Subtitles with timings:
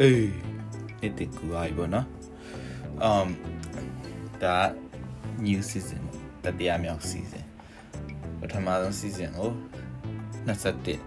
[0.00, 0.32] အေး
[1.00, 2.06] နှစ်တကူအားပေါ့နော်
[3.08, 3.28] um
[4.42, 4.56] ဒါ
[5.46, 6.02] new season
[6.44, 7.44] တတိယမြောက် season
[8.40, 9.50] ပထမဆုံး season ကို
[10.46, 10.98] 21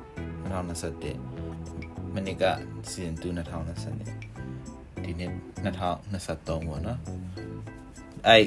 [0.50, 2.46] 2021မနေ့က
[2.90, 5.32] season 2 2020ဒီနေ့
[5.64, 7.00] 2023ပေါ့နော်
[8.28, 8.46] အဲ့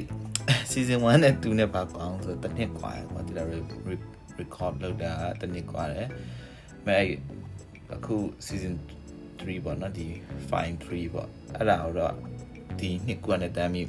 [0.70, 3.46] season 1နဲ့2နဲ့ပါကွာအောင်ဆိုတစ်နှစ်ကွာကွာဒီလို
[4.40, 6.08] record လုပ်တာတစ်နှစ်ကွာတယ်
[6.86, 7.02] မဲ့
[7.94, 8.74] အခု season
[9.46, 10.06] 3ပေါ့နော်ဒီ
[10.48, 12.14] fine 3ပေါ့အဲ့ဒါတော့
[12.78, 13.86] ဒီနှစ်ကွာနဲ့တမ်းပြီး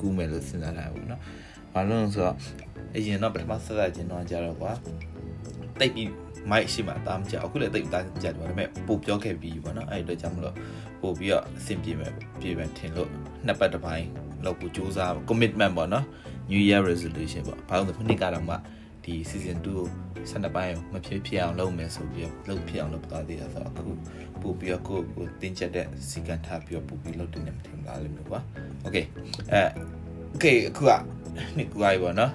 [0.00, 1.20] ကူးမယ်လို့စဉ်းစားတာပေါ့နော်
[1.72, 2.36] ဘာလို့လဲဆိုတော့
[2.96, 4.72] အရင်တော့ပထမဆက်ဆက်ချင်းတော့ကြတော့ကွာ
[5.80, 6.10] တိတ်ပြီး
[6.50, 10.54] မိုက်ရှိမှတာမကြအခုလည်းတိတ်တာကြတယ်ဒါပေမဲ့ပို့ပြောခဲ့ပြီးပေါ့နော်အဲ့ဒီတော့ကြောင့်မလို့
[11.02, 13.08] ပို့ပြီးတော့အဆင်ပြေမယ်ပြေမယ်ထင်လို့
[13.46, 14.06] နှစ်ပတ်တစ်ပိုင်း
[14.44, 16.04] လောက်ကိုစူးစမ်း commitment ပေါ့နော်
[16.50, 18.54] new year resolution ပေါ့ဘာလို့လဲခုနှစ်ကတော့မှ
[19.04, 19.88] ဒီ season 2ကို
[20.30, 23.92] 12ပိုင်းမဖြစ်ဖြစ်အောင်လုပ်မယ်ဆိုပြီးလုပ်ဖြစ်အောင်လုပ်သွားသေးတာဆိုတော့အခု
[24.42, 28.40] ပို့ပြီးတော့ကိုကိုတင်ချက်တဲ့စီကံထားပြီးတော့ပို့ပြီးလုပ်တင်နေမှာထင်လားလို့မျိုးပါ
[28.86, 29.04] okay
[29.52, 29.62] အဲ
[30.34, 30.90] okay အခုက
[31.56, 32.32] နှစ်ကူအိုင်ပေါ့နော်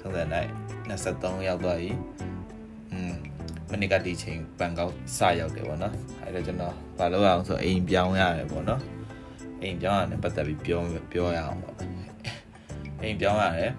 [0.00, 0.50] ဆုံးတဲ့နိုင်
[0.88, 1.90] 23ရောက်သွားပြီ
[2.92, 3.14] อืม
[3.70, 5.94] မနေ့ကဒီချိန်ပန်ကောက်စရောက်တယ်ပေါ့နော်
[6.24, 8.82] အဲဒါကျွန်တော်ဘာလုပ်အောင်ဆိုအိမ်ပြောင်းရတယ်ပေါ့နော်
[9.62, 10.80] အိမ်ပြောင်းရတယ်ပတ်သက်ပြီးပြော
[11.12, 11.76] ပြောရအောင်ပေါ့
[13.02, 13.72] အိမ်ပြောင်းရတယ်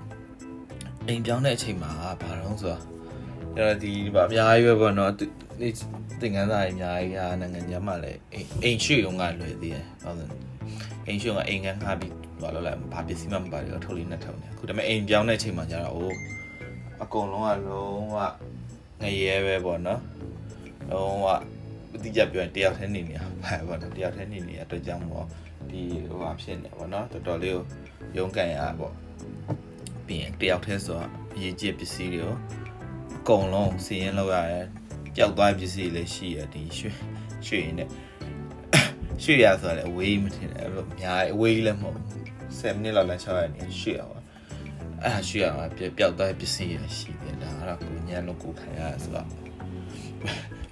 [1.08, 1.92] အိမ်ပြောင်းတဲ့အချိန်မှာ
[2.22, 2.82] ဘာလို့ဆိုတော့
[3.56, 5.26] ကျွန်တော်ဒီဗာအများကြီးပဲပေါ့နော်ဒီ
[6.20, 8.20] သင်္ကန်းစာအများကြီးဟာနိုင်ငံခြားမှာလည်း
[8.64, 10.30] အိမ်ရွှေ့ုံကလွယ်သေးတယ်ဟုတ်တယ်
[11.08, 16.16] အိမ်ရွှေ့ကအိမ်ကန်းခါပြီးဘာလို့လဲဘာပစ္စည်းမှမပါဘူးထုတ်လေးနဲ့ထုတ်နေအခုဒါပေမဲ့အိမ်ပြောင်းတဲ့အချိန်မှာကျတော့အိုး
[17.04, 18.18] အကုန်လုံးကလုံးဝ
[19.02, 20.02] ငရဲပဲပေါ့နော်
[20.90, 21.26] လုံးဝ
[21.94, 25.26] အတိအကျပြောရင်တယောက်တည်းနေနေပါပေါ့နော်တယောက်တည်းနေနေအတွက်ကြောင့်မို့
[25.70, 27.64] ဒီဟိုဟာဖြစ်နေပေါ့နော်တော်တော်လေးကို
[28.18, 29.07] ရုန်းကန်ရပေါ့ပြီး
[30.22, 32.36] ရင်တယောက်တည်းဆိုတော့အရေးကြီးပစ္စည်းတွေကို
[33.18, 34.68] အကုန်လုံးစီရင်လောက်ရတယ်
[35.16, 36.92] ပျောက်သွားပစ္စည်းလည်းရှိရဒီရွှေ
[37.48, 37.86] ရွှေနေ
[39.24, 42.00] ရွှေရဆိုတော့အဝေးမထင်တယ်အဲ့လိုအများအဝေးလည်းမဟုတ်
[42.58, 44.20] 7မိနစ်လောက်လမ်းချောက်ရနေရွှေရပါ
[45.04, 45.66] အဲ့ဒါရွှေရမှာ
[45.98, 49.28] ပျောက်သွားပစ္စည်းရရှိတယ်ဒါကတော့ကိုညံလို့ကိုခံရဆိုတော့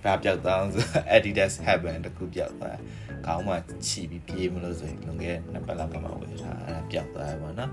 [0.03, 2.77] ဒါပျောက်သွားဆို Adidas Heaven တခုပျောက်သွား
[3.25, 7.71] ခေါင်းမှာချီပြီးပြေးမလို့ဆိုရင်လွန်ခဲ့နှစ်ပတ်လောက်ကမှဝယ်ထားအဲ့ဒါပျောက်သွားတယ်ပေါ့နော်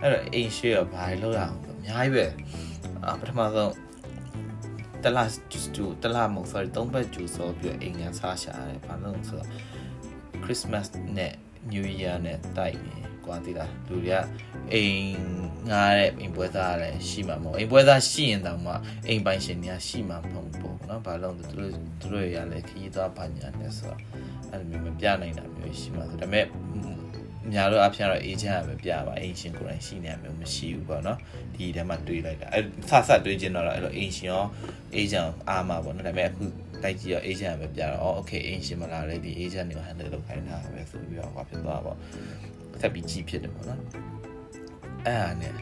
[0.00, 2.24] အဲ့တော့အိမ်ရွှေရဘာလို့ရအောင်အများကြီးပဲ
[3.06, 3.74] အပထမဆုံး
[5.04, 9.48] တလားကျူတလားမဟုတ် sorry သုံးပတ်ကျူဆိုပြီးအိမ်ငန်းစားရှာရတယ်ဘာလို့ဆိုတော့
[10.44, 10.86] Christmas
[11.16, 11.32] နဲ့
[11.72, 14.21] New Year နဲ့တိုက်ပြီ ကွာတိလားလူတွေက
[14.73, 15.07] အိမ်
[15.71, 18.73] ငားတဲ့အိမ်ပွဲသားလည်းရှိမှာမဟုတ်အိမ်ပွဲသားရှိရင်တောင်မှ
[19.07, 21.71] အိမ်ပိုင်ရှင်တွေကရှိမှာမဟုတ်ဘူးเนาะဘာလို့လဲသူတို့
[22.01, 23.99] သူတို့ရလည်းခီးသွားပါညာနဲ့ဆိုတော့
[24.51, 26.45] အဲ့လိုမျိုးမပြနိုင်တာမျိုးရှိမှာဆိုဒါပေမဲ့
[27.53, 31.17] များတော့အဖျားတော့ agent ကပဲပြပါအင်ရှင်ကိုယ်တိုင်ရှိနေမျိုးမရှိဘူးပေါ့နော်
[31.55, 34.43] ဒီထဲမှာတွေးလိုက်တာအဲဆဆတွေးကျင်တော့အဲ့လိုအင်ရှင်ရော
[34.99, 36.43] agent အားမှာပေါ့နော်ဒါပေမဲ့အခု
[36.83, 41.97] တိုက်ကြည့်ရော agent ပဲပြတော့ okay အင်ရှင်မလာလေဒီ agent တွေကို handle လုပ်ခိုင်းတာပဲဆိုပြီးတော့ဟောဖြစ်သွားပေါ့
[42.48, 42.48] ဆ
[42.86, 43.80] က်ပြီးကြည့်ဖြစ်တယ်ပေါ့နော်
[45.06, 45.54] အဲ့ဒါနဲ့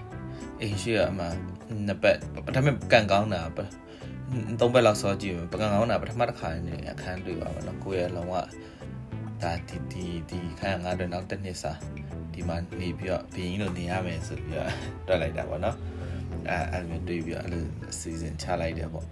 [0.61, 1.27] အင်ရှင်ကအမှ
[1.87, 3.41] နှစ်ပတ်ဒါပေမဲ့ကန်ကောင်းတာ
[4.61, 8.35] သုံးဘက်လောက်စောကြည့်ပကံကောင်းတာပထမတစ်ခါနေအခန်းတွေ့ပါပါတော့ကိုယ့်ရဲ့လုံးဝ
[9.43, 11.73] ဒါဒီဒီဒီခိုင်ငါတော့နောက်တစ်နှစ်စာ
[12.33, 14.71] ဒီမှာနေပြီးတော့ဘင်းလို့နေရမယ်ဆိုပြီးတော့
[15.07, 15.77] တွက်လိုက်တာပေါ့နော်
[16.49, 17.65] အဲအဲ့လိုတွေးပြီးတော့အဲ့လို
[18.01, 19.07] season ချလိုက်တယ်ပေါ့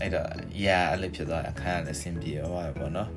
[0.00, 0.26] အဲ့တော့
[0.64, 3.08] yeah အဲ့လိုဖြစ်သွားအခန်းကလည်းအဆင်ပြေသွားတယ်ပေါ့နော်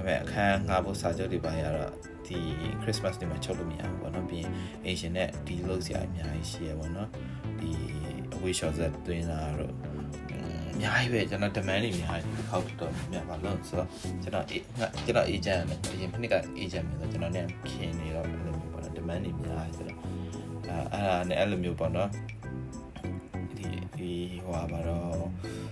[0.00, 1.90] ဒါပေမဲ့အခန်းငါဖို့စာချုပ်တွေပါရတော့
[2.26, 2.38] ဒီ
[2.82, 4.52] Christmas တွေမှာချုပ်လို့မရဘူးပေါ့နော်ပြီးရင်
[4.86, 7.08] Asian နဲ့ဒီလုပ်စရာအများကြီးရှိရပေါ့နော်
[7.60, 7.70] ဒီ
[8.34, 9.74] away shot ဆက်တွင်းလာတော့
[10.72, 13.88] အများကြီးပဲကျွန်တော် demand တွေအများကြီးခောက်တော့များပါလို့ဆိုတော့
[14.22, 14.46] ကျွန်တော်
[15.04, 19.98] ကျွန်တော် agent နဲ့အရင်နှစ်က agent မျိုးဆိုကျွန်တော်နဲ့ခင်နေတော့အဲ့လိုမျိုးပေါ့နော် demand တွေများကြီးဆိုတော့
[20.66, 22.08] အဲအဲ့ဒါနဲ့အဲ့လိုမျိုးပေါ့နော်
[23.56, 23.66] ဒီ
[23.96, 24.12] ဒီ
[24.44, 25.69] ဟိုပါတော့ watch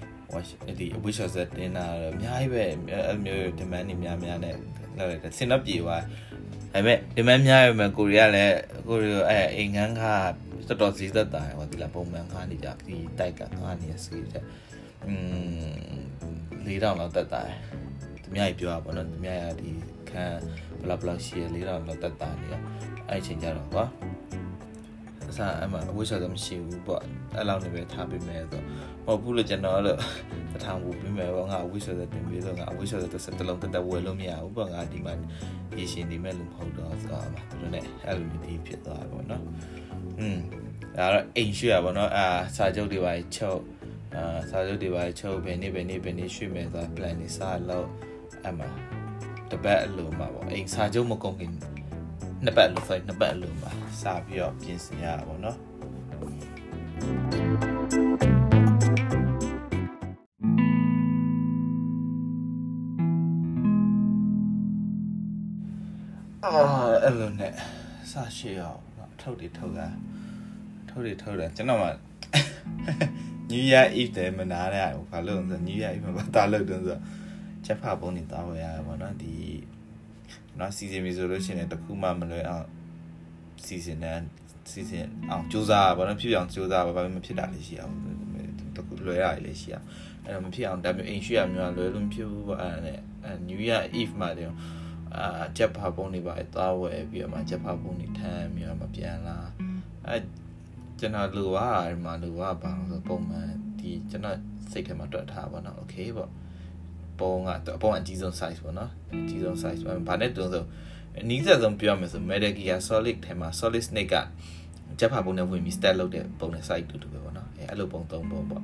[0.79, 4.55] ဒီ wish of that တင်တာအများကြီးပဲအဲ့လိုမျိုး demand တွေများများနဲ့
[4.99, 6.03] လောက်ရတယ်စင်တော့ပြေသွား
[6.73, 8.57] ဒါပေမဲ့ demand များရမယ်ကိုရီးယားလည်း
[8.89, 10.03] ကိုရီးယားအဲအိမ်ငန်းက
[10.69, 14.45] တော်တော်စည်းသက်တာဟောဒီလာပုံမှန်ခါနေကြဒီတိုက်ကခါနေစီတဲ့
[15.07, 15.15] อื
[15.97, 15.99] ม
[16.67, 17.57] ၄တောင်လောက်တက်တာတယ်
[18.23, 19.71] သူများကြီးပြောတာပေါ့နော်သူများရဒီ
[20.11, 20.41] ခန်း
[20.81, 22.55] ဘလောက်ဘလောက်ရှိရ၄တောင်လောက်တက်တာနေရ
[23.09, 23.85] အဲ့ချိန်ကြတော့ကွာ
[25.31, 27.03] အစားအမှအဝိရှာတော့မရှိဘူးပေါ့
[27.37, 28.65] အဲ့လောက်နေပဲထားပေးမယ်ဆိုမ
[29.08, 29.96] ဟုတ်ဘူးလို့ကျွန်တော်အဲ့လို
[30.54, 35.14] တထောင်ဘူးပေးမယ်ပေါ့ငါအဝိရှာတော့တင်ပေးတော့ငါအဝိရှာတော့တစ်စက်တစ်လုံးတက်တက်ဝယ်လို့မရဘူးပေါ့ငါဒီမှာ
[35.78, 39.44] ရေရှင်နေမဲ့လို့မဟုတ်တော့ဆိုတော့သူတို့ ਨੇ အဲ့လိုမျိုးဒီဖြစ်သွားတယ်ပေါ့နော်
[40.20, 40.38] อืม
[40.98, 43.62] ဒါတော့အိမ်ရွှေ့ရပါတော့အာစာချုပ်တွေပါချုပ်
[44.16, 47.88] အာစာချုပ်တွေပါချုပ်ဘယ်နေ့ဘယ်နေ့ဘယ်နေ့ရွှေ့မယ်ဆိုတာ plan တွေစလို့
[48.48, 48.66] အမှ
[49.52, 51.52] တပတ်အလိုမှာပေါ့အိမ်စာချုပ်မကုန်ခင်
[52.44, 55.58] နှစ်ပတ်အလိုဆိုနှစ်ပတ်အလိုမှာစပြီးတော့ပြင်ဆင်ရတာပေါ့နော်
[68.13, 68.81] စရှိအောင်
[69.21, 69.89] ထုတ်တယ်ထုတ်တာ
[70.89, 71.89] ထုတ်တယ်ထုတ်တယ်ကျွန်တော်မှ
[73.51, 76.99] New Year Eve တယ်မနာရဘူးဘာလို့လဲဆို New Year Eve မှာတာလို့တုန်းဆို
[77.65, 79.35] ချက်ဖာပုံနေတာဝယ်ရပါတော့ဒီ
[80.59, 82.67] နော်စီစဉ်ပြီဆိုလို့ရှိရင်တခုမှမလွယ်အောင်
[83.65, 84.19] စီစဉ်တဲ့
[84.71, 87.95] စီစဉ်အောင်စူးစမ်းပါတော့ဖြစ်အောင်စူးစမ်းပါဘာမှမဖြစ်တာလေးရှိအောင်
[88.77, 89.87] တခုလွယ်ရတယ်လေးရှိအောင်
[90.25, 92.99] အဲ့တော့မဖြစ်အောင်ဒါမျိုးအိမ်ရှိရမျိုးလွယ်လို့မဖြစ်ဘူးပေါ့အဲ့ဒါနဲ့
[93.49, 94.55] New Year Eve မှာတော့
[95.18, 99.38] အာချက်ဖာပုံနေပါသွားဝယ်ပြီးတော့မှချက်ဖာပုံနေထမ်းပြီးတော့မှပြန်လာ
[100.08, 100.16] အဲ
[101.00, 101.58] ကျွန်တော်လူက
[101.88, 103.50] ဒီမှာလူကဘာလို့ဆိုပုံမှန်
[103.80, 104.38] ဒီကျွန်တော်
[104.72, 106.32] စိတ်ထဲမှာတွက်ထားပါတော့โอเคပေါ့
[107.20, 110.64] ပုံကအပုံအကြီးဆုံး size ပေါ့နော်အကြီးဆုံး size ပါဘာနဲ့တုံးဆို
[111.20, 114.16] အနည်းဆက်ဆုံးပြောမယ်ဆို Metal Gear Solid ထဲမှာ Solid Snake က
[115.00, 118.64] ချက်ဖာပုံနဲ့ဝင်ပြီး stat လုပ်တဲ့ပုံနဲ့ size တူတူပဲပေါ့နော်အဲအဲ့လိုပုံသုံးပုံပေါ့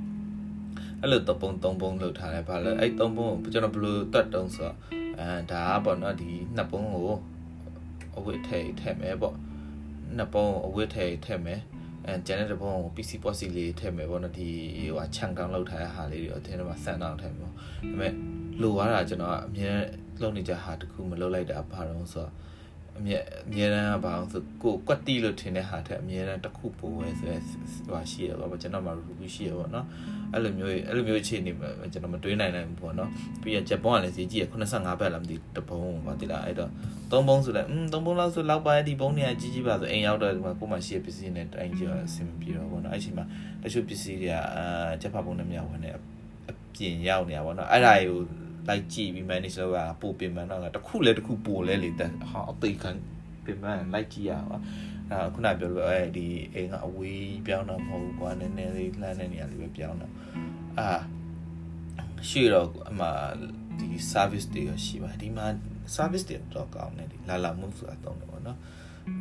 [1.02, 4.76] အဲ့လိုသုံးပုံသုံးပုံလုပ်ထားတယ်ဘာလဲအဲ့သုံးပုံကိုကျွန်တော်ဘယ်လိုတွက်တုံးဆိုတော့
[5.21, 7.13] အဲဒါကပေါ့နော်ဒီနှစ်ပုံကို
[8.17, 9.37] အဝတ်ထည့်ထည့်မယ်ပေါ့
[10.17, 11.61] နှစ်ပုံအဝတ်ထည့်ထည့်မယ်
[12.07, 14.49] အဲကျန်တဲ့ပုံကို PC ပေါ်စီလေးထည့်မယ်ပေါ့နော်ဒီ
[14.97, 18.13] ဟိုချန်ကောင်လောက်ထားတဲ့ဟာလေးတွေအထင်းထဲမှာဆန်အောင်ထည့်မယ်ပေါ့ဒါပေမဲ့
[18.63, 19.71] လိုရတာကျွန်တော်အမြဲ
[20.21, 22.33] လုံးနေကြဟာတခုမလုပ်လိုက်တာဘာလို့ဆိုတော့
[22.99, 29.87] အမြဲအမြဲတမ်းကဘာလို့ဆိုကိုကွက်တီလို့ထင်တဲ့ဟာထက်အမြဲတမ်းတစ်ခုပိုပဲဆိုရဟိုရှိရပါဘောကျွန်တော်မှ review ရှိရပါတော့
[30.33, 31.53] အဲ့လိုမျိုးအဲ့လိုမျိုးအခြေအနေ
[31.93, 33.11] ကျွန်တော်မတွေးနိုင်နိုင်ဘူးပေါ့နော်
[33.43, 36.71] ပြီးရဂျပန်ကလည်းဈေးကြီးရ85ဘတ်လားမသိတပုံပါတိလားအဲ့တော့
[37.11, 43.25] သုံးပုံဆိုလည်းอืมသုံးပုံလောက်ဆိုလောက်ပါဒီပုံတွေကကြီးကြီးပါဆိုအိမ်ရောက်တော့ဒီမှာကိုမှရှိရပစ္စည်းနဲ့တိုင်းကြအဆင်ပြေတော့ပေါ့နော်အဲ့ချိန်မှာ
[43.63, 45.99] တချို့ပစ္စည်းတွေကအာဂျပန်ပုံနဲ့မြောက်ဝင်နေအ
[46.75, 48.19] ပြင်ရောက်နေတာပေါ့နော်အဲ့ဒါကို
[48.69, 52.07] လိုက်ကြည့်ပြီး manage လုပ်ရပို့ပြင်မှန်းတော့တခုလဲတခုပို့လဲလေဟာ
[52.51, 52.91] အသိခံ
[53.45, 54.59] ပြင်မှန်းလိုက်ကြည့်ရပါ
[55.11, 60.13] အာခုနပြောလို့အဲဒီအိမ်ကအဝေးပြောင်းတော့မဟုတ်ဘူးကွာနည်းနည်းလေးလှမ်းတဲ့နေရာလေးပဲပြောင်းတော့
[60.79, 60.89] အာ
[62.29, 63.07] ရှိတော့အမှ
[63.79, 65.47] ဒီ service တွေရရှိပါဒီမှာ
[65.97, 68.59] service တွေတော့ကောင်းတယ်ဒီလာလာမှုဆိုတာတောင်းတယ်ပေါ့နော်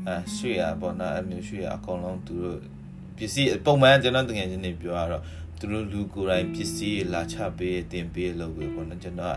[0.08, 2.60] အဲရှိရပေါ့နော်အမျိုးရှိရအကုန်လုံးသူတို့
[3.18, 5.24] ပစ္စည်းပုံမှန်ကျွန်တော်တကယ်ချင်းနေပြောရတော့
[5.64, 9.36] သူတို့လူကိုယ်တိုင်ပစ္စည်းလာချပေးတင်ပေးလို့ပဲပေါ့နော်ကျွန်တော်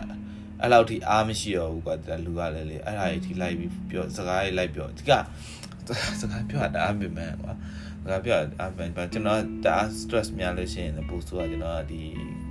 [0.60, 5.12] အဲ့လောက်ထိအားမရှိတော့ဘူးကွာဒါလူကလည်းလေအဲ့ဒါကြီးထိလိုက်ပြီးပြောစကားကြီးလိုက်ပြောဒီက
[6.20, 7.52] စကားပြောတာအမြင်မှန်ကွာ
[8.02, 12.02] စကားပြောအမြင်မှန်ကျွန်တော်ဒါ stress များလို့ရှိရင်ပို့ဆိုတော့ကျွန်တော်ဒီ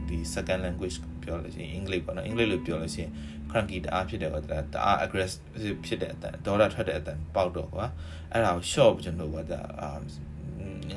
[0.08, 3.12] ဒီ second language ပြောလို့ရှိရင်အင်္ဂလိပ်ပေါ့နော်အင်္ဂလိပ်လိုပြောလို့ရှိရင်
[3.52, 7.86] cranky တအားဖြစ်တယ်ကွာဒါတအား aggressive ဖြစ်တဲ့အတန်ဒေါ်လာထွက်တဲ့အတန်ပေါက်တော့ကွာ
[8.32, 9.62] အဲ့ဒါကို short ကျွန်တော်ကဒါ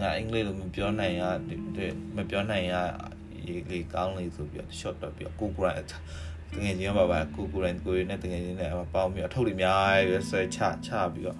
[0.01, 1.21] ငါအင်္ဂလိပ်လိုမပြောနိုင်ရ
[2.15, 2.73] မပြောနိုင်ရ
[3.47, 5.83] ရေးလေးကောင်းလေးဆိုပြီးတော့ short တော့ပြီးတော့ကိုကိုရိုင်းတ
[6.63, 9.79] ကယ်ချင်းပါပါကိုကိုရိုင်းကိုရင်းနဲ့တကယ်ချင်းနဲ့ပေါင်းပြီးအထုပ်တွေအများ
[10.09, 11.37] ကြီးဆွဲချချပြီးတော့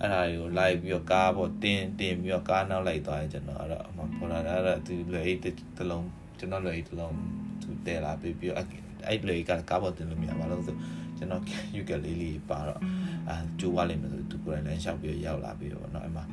[0.00, 5.40] အဲ့ဒါတွေကိုလိုက်ပြီးတော့ကားပေါ်တင်းတင်းပြီးတော့ကားနောက်လိုက်သွားရင်ကျွန်တော်အဲ့တော့အမှပေါ်လာတာအဲ့သူလွယ်အိတ်
[5.76, 6.06] တစ်လုံး
[6.38, 7.14] ကျွန်တော်လွယ်အိတ်တစ်လုံး
[7.62, 10.76] သူတဲလာပြီးပြီးအဲ့လွယ်အိတ်ကကားပေါ်တင်လို့မရပါဘူးဆို
[11.18, 11.42] ကျွန်တော်
[11.76, 12.80] ယူကလေးလေးပါတော့
[13.28, 16.24] အာကျိုးဝလိမ့်မယ်ဆိုသူကိုယ်တိုင်လမ်းလျှောက်ပြီးရောက်လာပြီးတော့เนาะအဲ့မှာ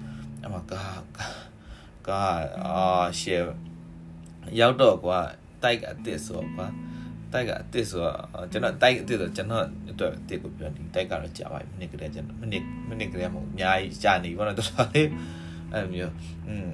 [0.42, 1.01] အဲ့မှာကား
[2.09, 2.77] ကားအာ
[3.21, 3.43] ရှယ်
[4.61, 5.19] ရောက်တော့ကွာ
[5.62, 6.67] တိုက်ကအစ်စ်ဆိုကွာ
[7.33, 15.09] တိုက်ကအစ်စ်ဆိုတော့ကျွန်တော်တိုက်အစ်စ်ဆိုကျွန်တော်အတွက်အစ်စ်ကိုပြောဒီတိုက်ကတော့ကြာပါပြီမိနစ်ကလေးကျွန်တော်မိနစ်မိနစ်ကလေးမဟုတ်အများကြီးကြာနေပါတော့တော်တော်လေး
[15.73, 16.12] အဲ့မျိုး
[16.49, 16.69] อืม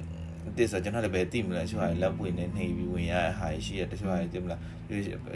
[0.57, 4.61] ဒီဆိုကျွန်တော်လည်းပဲသိမလားချို့ဟာလက်ပွင့်နေနေပြီးဝင်ရတဲ့ဟာရှိရတချို့ဟာသိမလား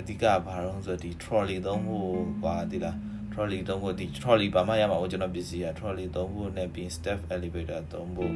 [0.00, 2.08] အဓိကဘာလို့ဆိုဒီ trolley သုံးဖို့
[2.42, 2.96] ကွာဒီလား
[3.34, 8.32] trolley သုံးဖို့ဒီ trolley ဘာမှရမှာကျွန်တော်ပစ္စည်းရ trolley သုံးဖို့နဲ့ပြီး step elevator သုံးဖို့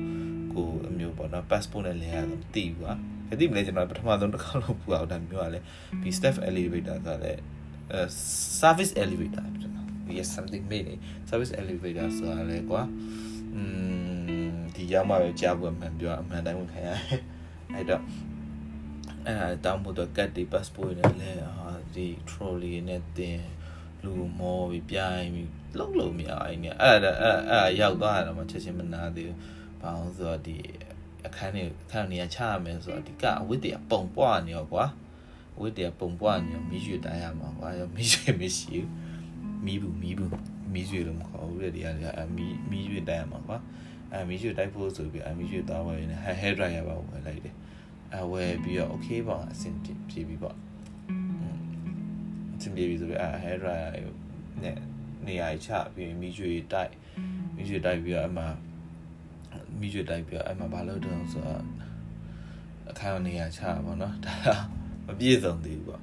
[0.53, 2.93] ကိုအမျိုးပေါ့နော် passport နဲ့လဲရတယ်မသိဘူးကွာ
[3.33, 5.65] အသိမလဲကျွန်တော်ပထမဆုံးတစ်ခါလို့ပူအောင်ဒါမျိုးကလည်း
[6.03, 7.41] ဒီ step elevator ကလည်း
[8.61, 9.45] service elevator
[10.17, 10.89] yes something made
[11.31, 12.83] service elevator ဆိုတာလေကွာ
[13.55, 13.63] อื
[14.53, 17.23] มဒီရောက်မှပဲကြားဖို့အမှန်ပြောအမှန်တိုင်းဝင်ခံရတယ်
[17.75, 18.03] အဲ့တော့
[19.27, 23.41] အဲတောင်းဖို့တော့ card တွေ passport နဲ့လဲဟာဒီ trolley နဲ့တင်
[24.05, 29.39] လူမောပြီးပြိုင်ပြီးလုံးလုံးမရအဲ့နဲ့အဲ့ဒါအဲ့အဲ့ရောက်သွားတယ်မှချက်ချင်းမနာသေးဘူး
[29.81, 30.57] ဘာလို့ဆိုတော့ဒီ
[31.27, 34.85] အခန်းနေအခန်းနေရချရမယ်ဆိုတော့ဒီကအဝတ်တရပုံပွားနေရောကွာ
[35.57, 38.89] အဝတ်တရပုံပွားနေရောမီးရွှေတိုင်းရမှာကွာရောမီးရွှေမရှိဘူး
[39.65, 40.31] မီးဘူးမီးဘူး
[40.73, 41.87] မီးရွှေလို့မခေါ်ဘူးတဲ့ဒီက
[42.19, 43.59] အမီးမီးရွှေတိုင်းရမှာကွာ
[44.13, 47.55] အဲမီးရွှေတိုက်ဖို့ဆိုပြီးအမီးရွှေသားဝယ်နေ hair dryer ပါဝယ်လိုက်တယ်
[48.17, 50.57] အဝယ်ပြီးတော့ okay ပါအဆင်ပြေပြီပေါ့
[52.59, 53.91] အဆင်ပြေပြီဆိုပြီးအဲ hair dryer
[54.63, 54.77] နဲ့
[55.27, 56.93] နေရာချပြီးမီးရွှေတိုက်
[57.57, 58.45] မီးရွှေတိုက်ပြီးတော့အမှ
[59.81, 61.63] မိကျွတ်တိုက်ပြီးအဲ့မှာဘာလို့တုံးဆိုတော့
[62.91, 64.35] အခန်းနေရာချပါဘောနော်ဒါ
[65.07, 66.03] မပြည့်စုံသေးဘူးပေါ့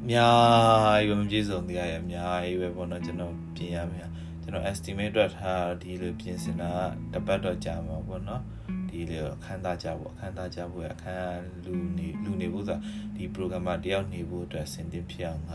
[0.00, 4.08] အများကြီးပဲမပြည့်စုံသေးရရဲ့အများကြီးပဲပေါ့နော်ကျွန်တော်ပြင်ရမယ်
[4.42, 6.70] ကျွန်တော် estimate တွက်ထားဒီလိုပြင်ဆင်တာ
[7.12, 8.42] တပတ်တော့ကြာမှာပေါ့နော်
[8.88, 12.80] ဒီလေအခန်းသားကြဖို့အခန်းသားကြဖို့အခန်းလူနေလူနေဖို့ဆိုတာ
[13.16, 15.52] ဒီ programmer တယောက်နေဖို့အတွက်စင်တင်ဖြစ်အောင်က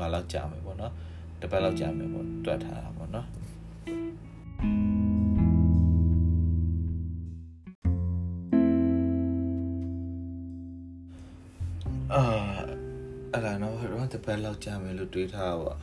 [0.00, 0.92] ဟာလောက်ကြာမယ်ပေါ့နော်
[1.40, 3.26] တပတ်လောက်ကြာမယ်ပေါ့တွက်ထားတာပေါ့နော်
[12.14, 12.22] အာ
[13.32, 15.74] အဲ့ဒါတော့တော့တပတ်လောက်ကြာမယ်လို့တွေးထားပါ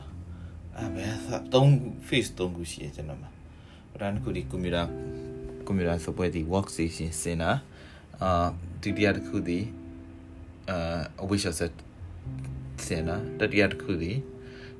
[0.76, 3.30] အဲ့ဘယ်သာ3 face 3ခုရှိရကျွန်တော်မှာ
[3.92, 4.82] ပထမတစ်ခုဒီကွန်ပျူတာ
[5.66, 7.50] ကွန်ပျူတာဆိုပွဲဒီ workstation စင်တာ
[8.22, 8.46] အာ
[8.82, 9.58] ဒုတိယတစ်ခုဒီ
[10.70, 11.74] အာ a wish set
[12.85, 14.11] စင်နာတတိယတစ်ခုဒီ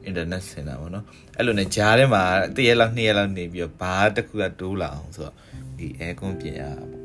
[0.07, 1.05] internet စင်တာပေါ့နော်
[1.37, 2.23] အဲ့လိုနဲ့ဂျားထဲမှာ
[2.55, 5.35] တရက်လောက်နှစ်ရက်လောက်နေပြီးတော့ဘာတစ်ခုကတိုးလာအောင်ဆိုတော့
[5.77, 6.63] ဒီ air con ပြင်ရ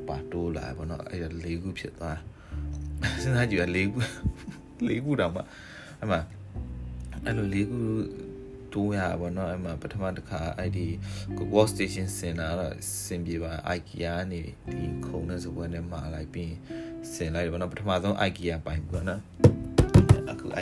[0.09, 2.19] ပါတိုးလာပေါ့နော်အဲ့ဒါ၄ခုဖြစ်သွား
[3.23, 3.99] စဉ်းစားကြည့်ရ၄ခု
[4.89, 5.41] ၄ခုတောင်မှ
[6.01, 6.21] အဲ့မှာ
[7.25, 7.81] အဲ့လို၄ခု
[8.75, 10.87] တိုးရပါဘောเนาะအဲ့မှာပထမတစ်ခါအဲ့ဒီ
[11.55, 14.41] work station စင်တာတော့စင်ပြေပါ IKEA နေ
[14.73, 16.55] ဒီခုံတဲ့စပွဲနဲ့မှာလိုက်ပြီး
[17.15, 19.58] စင်လိုက်တယ်ဘောเนาะပထမဆုံး IKEA ပိုင်ဘူးเนาะအခု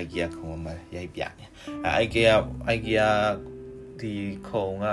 [0.02, 1.46] IKEA ခုံမှာရိုက်ပြနေ
[1.86, 2.34] အဲ IKEA
[2.76, 3.08] IKEA
[4.00, 4.14] ဒီ
[4.48, 4.86] ခုံက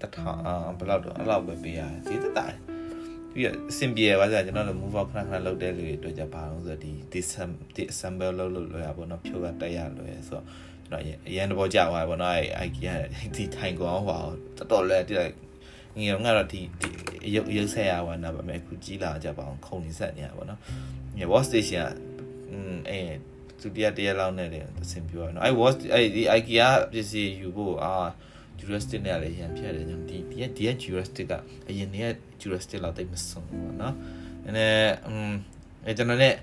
[0.00, 0.30] တထာ
[0.78, 2.52] ဘယ်လောက်တော့အဲ့လောက်ပဲပေးရတယ်ဒီတတား
[3.32, 10.44] ပြီးတော့အဆင်ပြေပါစကျွန်တော်တို့ move out ခဏခဏလုပ်တဲ့လူတွေအတွက်ကြပါအောင်ဆိုတော့ဒီ disassemble လုပ်လို့လွယ်ရပါတော့ဖြိုးကတက်ရလွယ်ဆိုတော့
[10.86, 12.94] ကျွန်တော်အရန်တော့ကြာသွားပါတော့အဲ IKEA
[13.36, 14.20] ဒီထိုင်ကောင်းဟော
[14.56, 15.34] တော်တော်လဲတိလိုက်
[15.98, 16.60] ငယ်ငါတော့ဒီ
[17.34, 20.58] ရုပ်ရုပ်ဆက်ရပါတော့ဗမယ်အခုကြီးလာကြပါအောင်ခုံနေဆက်နေရပါတော့
[21.16, 21.90] ငယ် watch station
[22.50, 23.00] อืมအဲ
[23.66, 27.94] ဒုတိယတရက်လောက်နဲ့တင်အဆင်ပြေရနော်အဲ့ watch အဲ့ဒီ IKEA ပစ္စည်းယူဖို့အာ
[28.60, 31.32] juristic နဲ့လည်းရန်ဖြတ်တယ်ညဒီဒီဒီ juristic က
[31.68, 31.98] အရင်က
[32.40, 33.94] juristic လောက်တိတ်မစုံဘူးပေါ့နော်
[34.44, 35.32] နည်းနည်းอืม
[35.86, 36.34] အဲ့ကျွန်တော်နဲ့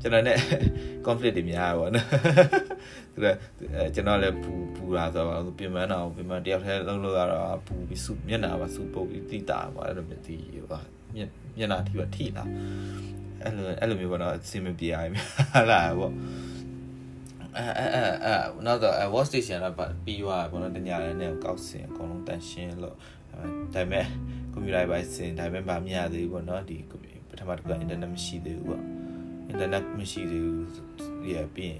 [0.00, 0.36] ကျွန်တော်နဲ့
[1.06, 2.06] conflict တွေများပါတော့
[3.14, 3.26] သူက
[3.94, 10.80] ကျွန်တော်လည်းပူပူတာဆိုတော့ပြင်ပန်းတာကိုပြင်ပန်းတယောက်တည်းလုံးလို့ရတော့ပူပြီးစုမျက်နှာပါစုပုတ်ပြီးတိတာပါအဲ့လိုမျိုးတိရပါ
[11.16, 12.44] မျက်နှာထိပါထိလာ
[13.44, 16.12] အဲ့လိုအဲ့လိုမျိုးပေါ့နော်အဆင်မပြေရဘူးဟာလားပေါ့
[17.56, 17.86] အဲအဲ
[18.24, 18.34] အဲ
[18.66, 22.96] နောက်တော့ watch station ကပြီးသွားပေါ့နော်တညာလည်းနဲ့ကောက်စင်အကုန်လုံးတန်ရှင်းလို့
[23.74, 24.06] ဒါပေမဲ့
[24.52, 26.76] ကွန်ပျူတာပိုင်းစင်ဒါပေမဲ့မမြရသေးဘူးပေါ့နော်ဒီ
[27.30, 28.82] ပထမတစ်ခုက internet မရှိသေးဘူးပေါ့
[29.52, 31.74] internet မရှိသေးဘူးရပြီး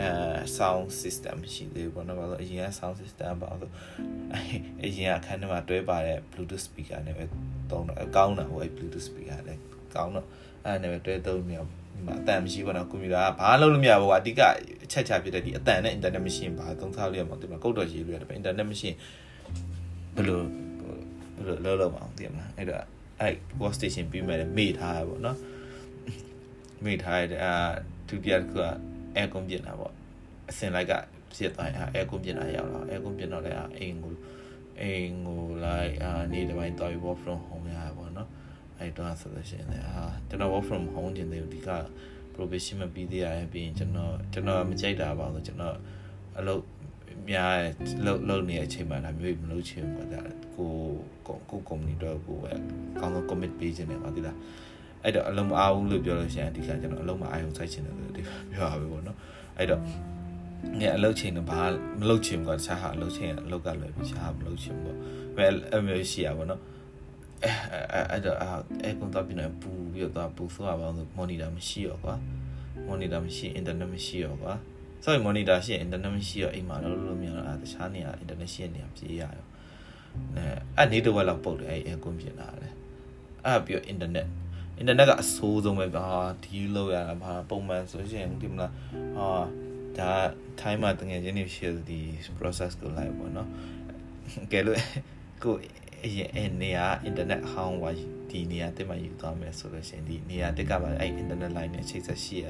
[0.00, 0.10] အဲ
[0.56, 3.72] sound system ရှိသေးဘူးပေါ့နော်ဘာလို့အရင်က sound system ပါလို့
[4.84, 7.24] အရင်ကအခန်းထဲမှာတွဲပါတဲ့ bluetooth speaker နဲ့ပဲ
[7.70, 9.60] သုံးတော့ကောင်းတာဟိုအဲ bluetooth speaker လည်း
[9.94, 10.26] ကောင်းတော့
[10.64, 14.40] အဲနဲ့ပဲတွဲသုံးနေတော့ဒီမှာအတန်မရှိဘူးနော်ကွန်ပျူတာကဘာလုပ်လို့မရဘူးအဓိက
[14.84, 18.96] အချက်ချဖြစ်တဲ့ဒီအတန်နဲ့ internet မရှိရင်ဘာသုံးစားလို့ရမှာဒီမှာကုတ်တော်ရေးလို့ရတယ် internet မရှိရင်
[20.16, 20.40] ဘယ်လို
[21.46, 22.84] ဘယ်လိုလုပ်လို့မအောင်သိရမလားအဲ့တော့
[23.20, 25.38] အဲ့ workstation ပြီးမှလည်းမေ့ထားရပါတော့
[26.84, 27.54] မေ့ထားရတဲ့အာ
[28.08, 28.64] ဒုတိယတစ်ခုက
[29.20, 29.92] air con ပြင်တာပေါ့
[30.50, 30.92] အစင်လိုက်က
[31.36, 34.12] ဖြစ်သွားရင် air con ပြင်တာရောက်လာ air con ပြင်တော့လည်းအိမ်ကို
[34.80, 38.28] အိမ်ကိုလိုက်အာနေတစ်ပိုင်းသွားပြီး work from home ရပါပေါ့နော်
[38.78, 41.70] အဲ့တော့ဆိုလို့ရှိရင်လည်းအာကျွန်တော် work from home တင်တယ်ဒီက
[42.34, 45.76] probation မပြီးသေးရပြီးရင်ကျွန်တော်ကျွန်တော်မကြိုက်တာပါဆိုကျွန်တော်
[46.38, 46.62] အလုပ်
[47.30, 47.54] များ
[48.04, 50.22] လုပ်လုပ်နေတဲ့အချိန်မှာဒါမျိုးမလုပ်ချင်ဘူးဒါ
[50.56, 50.72] ကို
[51.50, 52.52] ကိုကုမ္ပဏီတော့ကိုပဲ
[53.00, 54.36] ကောင်းဆုံး commit ပေးခြင်းတယ်ပါဒီလား
[55.04, 59.16] အဲ့တော့အလုံးမအားဘူးလို့ပြောလို့ရှိရင်ဒီကကျွန်တော်အလုံးမအားရုံစိုက်ချင်တယ်လို့ဒီပြောရပါပဲနော်
[59.58, 59.80] အဲ့တော့
[60.80, 61.62] ငါအလုပ်ချိန်တော့ဘာ
[62.00, 64.96] မလုပ်ချင်ဘူးကတခြားဟာအလုပ်ချိန်အလုပ်ကလွယ်ပြီးတခြားမလုပ်ချင်ဘူးပေါ့
[65.36, 66.60] ဘယ်အမျိုးရှိရပါတော့
[67.44, 72.14] အဲအဲ့တော့အဲကွန်တော့ပြန်ပူပြီးတော့ပူဆိုရပါလို့ monitor မရှိရောကွာ
[72.88, 74.52] monitor မရှိ internet မရှိရောကွာ
[75.04, 79.46] sorry monitor ရှိရင် internet မရှိရောအိမ်မှာလုပ်လို့မရတော့တခြားနေရာ internet ရှိတဲ့နေရာပြေးရရော
[80.36, 80.44] အဲ
[80.76, 82.72] အဲ့နေတော့လောက်ပုတ်တယ်အဲ့အဲကွန်ပြင်လာတယ်
[83.44, 84.26] အဲ့ပြီးတော့ internet
[84.78, 86.06] အင်တာနက်ကအဆိုးဆုံးပဲဟာ
[86.44, 88.72] ဒီလောက်ရတာဘာပုံမှန်ဆိုရင်ဒီမလား
[89.16, 89.28] ဟာ
[90.00, 90.10] ဒါ
[90.60, 92.00] time မှာတကယ်ချင်းနေရှိဒီ
[92.38, 93.48] process ကိုလိုက်ပေါ့နော်
[94.52, 94.78] ကဲလို့
[95.42, 95.54] ကို
[96.04, 97.90] အရင်နေရာ internet ဟောင်းဝါ
[98.30, 102.46] ဒီနေရာတက်မှယူသွားမယ်ဆိုလို့ရှိရင်ဒီနေရာတက်ကပါအဲ့ internet line နဲ့ချိတ်ဆက်ရှိရ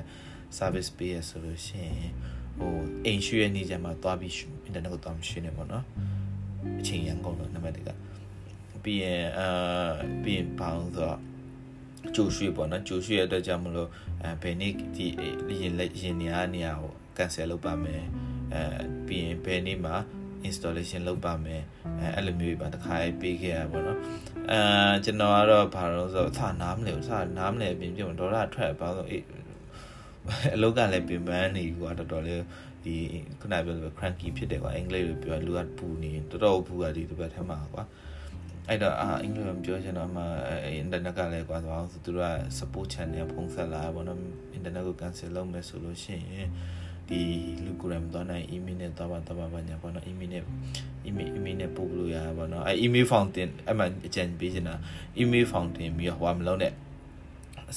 [0.58, 2.10] service ပေးရဆိုလို့ရှိရင်
[2.58, 2.74] ဟို
[3.04, 4.32] အိမ်ရွှေ့နေကြမှာသွားပြီး
[4.68, 5.84] internet ကိုသွားမရွှေ့နေပေါ့နော်
[6.80, 7.90] အချိန်ရန်ကုန်တော့နံပါတ်1က
[8.82, 9.48] ပြီးရင်အာ
[10.22, 11.18] ပြီးရင်ဘာလို့ဆိုတော့
[12.14, 13.88] ကြိုရွှေ့ပေါ့နော်ကြိုရွှေ့ရတဲ့ကြောင့်မလို့
[14.22, 15.06] အဲဘယ်နေ့ဒီ
[15.60, 18.02] ရင်လက်ရင်နေရာနေရာကို cancel လုပ်ပါမယ်
[18.54, 18.62] အဲ
[19.06, 19.96] ပြီးရင်ဘယ်နေ့မှာ
[20.48, 21.62] installation လုပ်ပါမယ်
[22.00, 23.98] အဲအဲ့လိုမျိုးပါတခါပေးခဲ့ရပါတော့
[24.50, 24.60] အဲ
[25.04, 26.92] ကျွန်တော်ကတော့ဘာလို့ဆိုတော့အနားမလဲ
[27.30, 29.24] အနားမလဲပြင်ပြဒေါ်လာထွက်ပါတော့အေး
[30.54, 32.42] အလုပ်ကလည်းပြင်ပန်းနေကွာတော်တော်လေး
[32.84, 32.94] ဒီ
[33.40, 37.84] ခုနပြောလို့ cranky ဖြစ်တယ်ကွာအင်္ဂလိပ်လိုပြောလူကပူနေတော်တော်ပူတာဒီတစ်ပတ်ထဲမှာကွာ
[38.68, 40.22] အဲ့တော့အာအင်္ဂလိပ်မပြောချင်တော့မှ
[40.66, 44.20] အင်တာနက်ကလည်းကွာသွားဆိုသူတို့က support channel ဖုန်းဆက်လာပေါ့နော်
[44.52, 46.48] အင်တာနက်ကို cancel လုပ်မယ်ဆိုလို့ရှိရင်
[47.08, 47.20] ဒီ
[47.64, 50.42] လူကိုယ်တိုင်တော့နိုင် email နဲ့တော့ပါတော့ပါညာပေါ့နော် email နဲ့
[51.08, 54.74] email email နဲ့ပို့လို့ရပါတော့အဲ email fountain အဲ့မှာအကြံပေးချင်တာ
[55.22, 56.72] email fountain ပြီးတော့ဟိုမလုံးနဲ့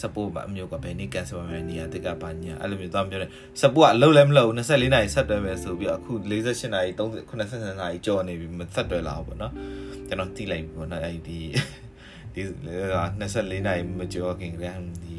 [0.01, 9.53] support ပါအမျိုးကဘယ်နေ့ cancel ပါမယ်နေရာတက်ကပါညာအဲ့လိုမျိုးသွားပြောတယ် support ကအလုပ်လည်းမလုပ်24နာရီဆက်တွဲပဲဆိုပြီးအခု48နာရီ30 82နာရီကြော်နေပြီမဆက်တွဲလာဘူးပေါ့နော်
[10.07, 11.39] ကျွန်တော်တိလိုက်ပြီပေါ့နော်အဲ့ဒီ
[12.33, 12.41] ဒီ
[13.19, 15.15] 24နာရီမကြော်ခင်ကလည်းဒီ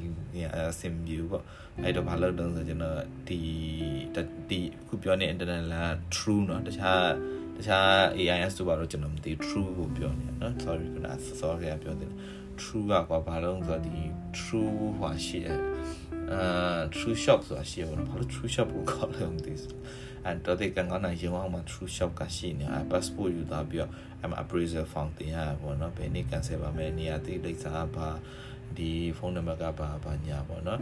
[0.55, 1.45] အဆင်ပြေပေါ့
[1.84, 3.40] အဲ့တော့ဘာလို့တုံးဆိုကျွန်တော်ဒီ
[4.50, 7.04] ဒီခုပြောနေ internet လား true เนาะတခြား
[7.58, 12.12] တခြား AIS တို့ဘာလို့ကျွန်တော်မသိ true ကိုပြောနေเนาะ sorry ကနာ sorry ကပြောတယ်
[12.62, 13.98] true ကကွာဘာလို့ဆိုတော့ဒီ
[14.38, 15.60] true ဟွာရှိတယ်
[16.32, 19.74] အာ true shop ဆိုတာရှိရပါတော့ဘာလို့ true shop ကိုခေါ်လဲမသိဘူး
[20.26, 23.92] အဲ့တော့ဒီကန်ကနိုင်ရုံအောင်မှာ true shop ကရှိနေအဲ့ passport ယူသွားပြီးတော့
[24.22, 28.10] အဲ့မှာ appraisal form တင်ရပါဘောเนาะဘယ်နေ့ cancel ပါမယ်နေရာတိလိပ်စာပါ
[28.79, 30.81] ဒီဖုန်းနံပါတ်ကပါပါညာပေါ့နော်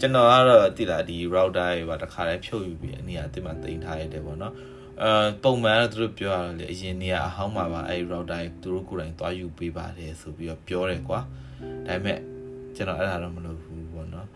[0.00, 4.54] ကျွန်တော်ကတော့တိလာဒီ router တွေပါတခါတည်းဖြုတ်ယူပြီးအနည်းအတိမှတင်ထားရတယ်ပေါ့နော်
[5.02, 11.20] အဲပုံမှန်တော့သူတို့ပြောရတယ်လေအရင်နေရာအဟောင်းမှာပါအဲ router တွေသူတို့ကိုယ်တိုင်သွားယူပေးပါတယ်ဆိုပြီးတော့ပြောတယ်ကွာ
[11.86, 12.18] ဒါပေမဲ့
[12.76, 14.28] ကျွန်တော်အဲ့ဒါတော့မလုပ်ဘူးပေါ့နော်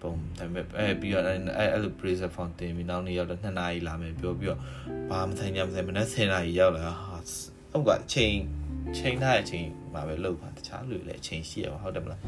[0.00, 1.34] ပုံဒါပေမဲ့အဲပြီးတော့အဲ
[1.72, 4.60] အဲ့လို pressure phone တင်ပြီးနောက်နေ့ရောက်တော့2နာရီလာမယ်ပြောပြီးတော့
[5.10, 7.18] ဘာမဆိုင်ကြမဆိုင်မနေ့10နာရီရောက်လာဟာ
[7.72, 8.34] ဟုတ်ကချိန်
[8.96, 12.20] ချိန်ထားတဲ့အချိန်မှာပဲလောက်ပါတခြားလူတွေလည်းအချိန်ရှိရပါဟုတ်တယ်မလား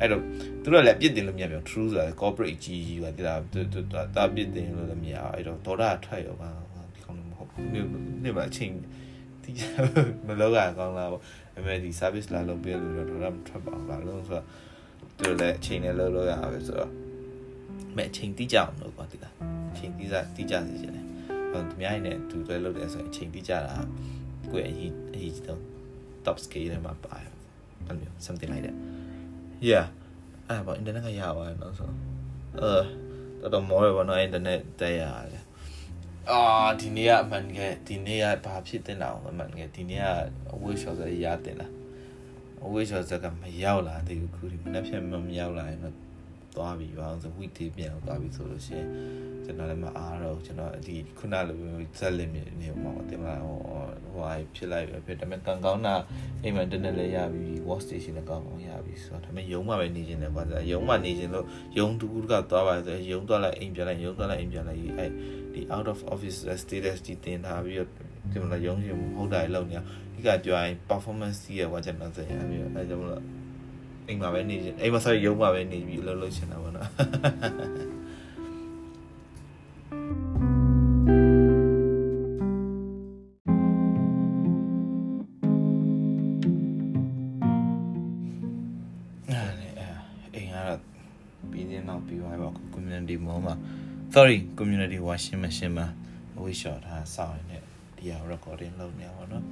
[0.00, 0.22] အဲ့တော့
[0.62, 3.38] သူတို့လည်းပြစ်တင်လို့မရဘူး true ဆိုတာ corporate ကြီးကြီးပါတိလား
[4.16, 6.50] တာပြစ်တင်လို့လည်းမရအဲ့တော့ဒေါ်လာထွက်ရောပါ
[6.94, 7.66] ဒီကောင်မဟုတ်ဘူး
[8.24, 8.74] နေပါချင်း
[9.42, 9.50] ဒီ
[10.26, 11.22] မလောက်ရကောင်းလားပေါ့
[11.56, 14.44] အမေဒီ service လာလုပ်ပြလို့တော့ဒေါ်လာမထွက်ပါဘူးလားလို့ဆိုတော့
[15.18, 16.90] သူတို့လည်းအချိန်နဲ့လုပ်လို့ရပါပဲဆိုတော့
[17.96, 19.34] မဲ့အချိန်တိကျအောင်လုပ်ပါတိလား
[19.72, 21.06] အချိန်တိကျတိကျစီခြင်းတယ်
[21.50, 23.74] ဟိုသူများနဲ့သူတွဲလုပ်တယ်ဆိုရင်အချိန်တိကျတာ
[24.50, 25.60] ကိုယ့်အရေးအရေးတော့
[26.24, 27.32] top scale နဲ့မှာပါတယ်
[27.86, 28.76] အဲ့လို something like that
[29.68, 29.86] yeah
[30.48, 31.90] အဲ့ပေါ့ internet ကရပါတယ်နော်ဆို
[32.60, 32.74] အဲ
[33.40, 35.44] တော်တော်မောရပါနော် internet တက်ရတယ်
[36.30, 36.40] အာ
[36.80, 40.06] ဒီနေ့ကအမှန်ကဒီနေ့ကဘာဖြစ်တင်လာအောင်အမှန်ကဒီနေ့က
[40.52, 41.68] အဝေးရှော့စရတင်လာ
[42.64, 45.96] အဝေးရှော့စကမရောက်လာသေးဘူးခုဒီမနေ့ဖြန်မရောက်လာရင်တော့
[46.54, 48.88] သွားပြီဘာလို့ဆို week day ပြန်သွားပြီဆိုလို့ရှိရင်
[49.44, 51.58] ကျွန်တော်လည်းမအားတော့ကျွန်တော်ဒီခုနလို
[51.98, 52.30] ဇက်လင်
[52.60, 53.56] နေမှာတင်လာဟို
[54.14, 55.94] ဟိုဖြစ်လိုက်ပဲဖြစ်ဒါပေမဲ့ကန်ကောင်းတာ
[56.42, 61.46] အိမ်မှာတနေ့လည်းရပြီ work station လည်းကောင်းကောင်းရပြီဆိုတော့ဒါပေမဲ့ရုံးမှာပဲနေခြင်းတယ်ကွာရုံးမှာနေခြင်းလို့
[61.78, 65.10] ရုံးတူကူကသွားပါဆိုရုံးသွားလိုက်အိမ်ပြန်လိုက်ရုံးသွားလိုက်အိမ်ပြန်လိုက်အဲ့
[65.52, 67.88] ဒီ out of office status ဒီတင်ထားပြီးတော့
[68.32, 69.78] ဒီမှာရုံးရှင်မဟုတ်တာလောက်နေ
[70.14, 73.22] ဒီကပြောရင် performance ကြီးရကွာကျွန်တော်ဆိုရင်အဲ့ဒါကြောင့်မလို့
[74.10, 76.88] အိမ်မှာပဲနေခြင်းအိမ်မှာဆိုရုံးမှာပဲနေပြီးအလုပ်လုပ်ချင်တာပေါ့နော်
[91.50, 93.54] ပြီးရင်တော့ပြီးသွားပါ community မောမှာ
[94.14, 95.86] sorry community washing machine မှာ
[96.40, 97.58] ဝေးလျှော်ထားစောင့်နေ
[97.96, 99.44] ဒီဟာ recording လုပ်နေပါတော့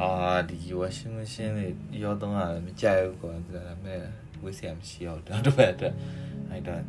[0.00, 0.08] အာ
[0.48, 2.32] ဒီ washing machine တွေရောတော့
[2.66, 4.00] မကြိုက်ဘူးကွာဒါပေမဲ့
[4.42, 5.94] ဝေးစရာမရှိတော့တော့ဘယ်အတွက်
[6.50, 6.82] အဲ့တော့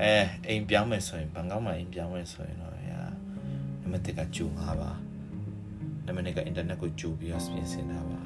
[0.00, 0.12] အဲ
[0.48, 3.00] အိမ်ပြောင်းမယ်ဆိုရင်ဘန်ကောက်မှာအိမ်ပြောင်းမယ်ဆိုရင်တော့ရာ
[3.80, 4.92] နံပါတ်1ကဂျူ5ပါ
[6.06, 8.20] နံပါတ်2က internet ကိုဂျူပြီးတော့ပြင်ဆင်တာပါ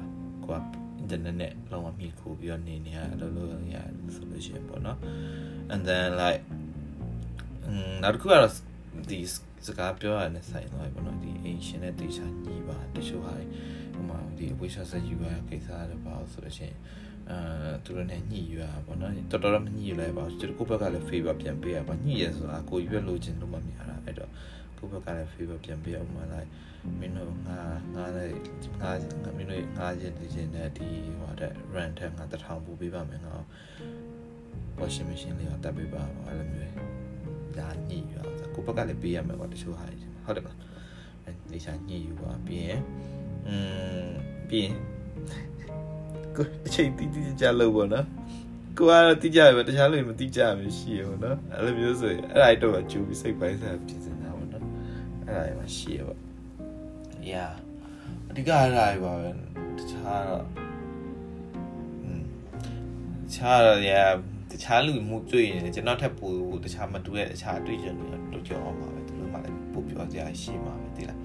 [0.45, 0.61] ကိုက
[1.03, 3.77] internet နဲ့လုံးဝမိခိုးပြီးတော့နေနေရလို့လို့ရ
[4.15, 4.97] ဆိုလို့ရှိရင်ပေါ့နော်
[5.73, 6.41] and then like
[8.01, 8.53] နောက်တစ်ခုကတော့
[9.09, 9.19] ဒီ
[9.65, 13.33] စကားပြောရတဲ့ဆိုင်တော့ပေါ့နော်ဒီ ancient နဲ့တေချာညီပါတချို့ဟာ
[13.93, 16.77] ဟိုမှာဒီ wishes ယူရကိစ္စတွေပါဆိုလို့ရှိရင်
[17.29, 24.31] အဲသူတို့နဲ့ညှိရပါတော့တော်တော်မညှိရလိုက်ပါဘူးကျွန်တော်ကိုယ့်ဘက်ကလည်း favor ပြန်ပေးရပါညှိရဆိုတာကိုရွက်လို့ခြင်းလို့မမြင်ရတာအဲ့တော့
[24.77, 26.49] ကိုယ့်ဘက်ကလည်း favor ပြန်ပေးအောင်မလိုက်
[26.99, 27.59] မင်းတို့ငါ
[27.95, 28.35] ငါလည်း
[28.81, 28.91] ငါ
[29.37, 30.87] မင်းတို့ငါချင်းဒီချင်းနဲ့ဒီ
[31.19, 33.35] ဟိုတဲ့ rent ထက်ငါတထောင်ပို့ပေးပါမယ်ငါ
[34.79, 37.00] washing machine လေးတော့တက်ပေးပါအဲ့လိုမျိုး
[37.58, 39.84] ဒါညှိရအောင်ကိုယ့်ဘက်ကလည်းပေးရမယ်ပေါ့တချို့ဟာ
[40.24, 40.58] ဟုတ်တယ်မလား
[41.24, 42.80] အဲနေချာညှိယူပါပြီးရင်
[43.48, 43.56] อื
[44.06, 44.08] ม
[44.48, 44.74] ပြီးရင်
[46.36, 48.06] ကိုအချိန်တီးတီးကြလို့ပေါ့နော်
[48.78, 54.64] ကိုကတော့တိကျပဲတခြားလူမတိကျမရှိရပေါ့နော်အဲ့လိုမျိုးဆိုရင်အဲ့ဒါတော့ကျူပြီးစိတ်ပိုင်းစားပြင်စင်တာပေါ့နော်
[55.26, 56.18] အဲ့ဒါမှရှိရပေါ့
[57.30, 57.52] yeah
[58.28, 59.30] အဓိကအဲ့ဒါပဲ
[59.78, 60.44] တခြားတော့
[62.02, 62.22] อืม
[63.24, 64.10] တခြားတော့ yeah
[64.51, 66.33] တခြားလူမှုတွေ့ရင်ကျွန်တော်ထက်ပို
[66.63, 71.19] တခြားမတူတဲ့တခြားတွေ့ကြုံတွေတော့ကြောက်အောင်ပါပဲသူတို့မှလည်းပိုပြောကြရှိမှာပဲဒီလား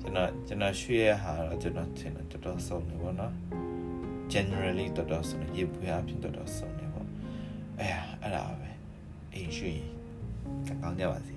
[0.00, 3.32] ကျွန်တော်ကျွန်တော်ရွှေရဟာတော့ကျွန်တော်ထင်တယ်တော်တော်ဆုံးနေပေါ့နော်
[4.32, 7.06] generally တော်တော်ဆုံးနေရေပွေအဖြစ်တော်တော်ဆုံးနေပေါ့
[7.80, 7.88] အဲ
[8.22, 8.70] အဲ့ဒါပဲ
[9.34, 9.72] အိမ်ရွှေ
[10.82, 11.34] ကောင်းကြပါစေ